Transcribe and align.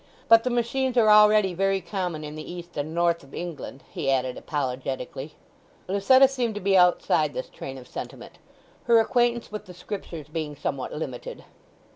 "But 0.27 0.43
the 0.43 0.49
machines 0.49 0.97
are 0.97 1.11
already 1.11 1.53
very 1.53 1.79
common 1.79 2.23
in 2.23 2.33
the 2.33 2.51
East 2.51 2.75
and 2.75 2.91
North 2.95 3.21
of 3.23 3.35
England," 3.35 3.83
he 3.91 4.09
added 4.09 4.35
apologetically. 4.35 5.35
Lucetta 5.87 6.27
seemed 6.27 6.55
to 6.55 6.59
be 6.59 6.75
outside 6.75 7.35
this 7.35 7.49
train 7.49 7.77
of 7.77 7.87
sentiment, 7.87 8.39
her 8.85 8.99
acquaintance 8.99 9.51
with 9.51 9.65
the 9.67 9.75
Scriptures 9.75 10.27
being 10.27 10.55
somewhat 10.55 10.91
limited. 10.91 11.45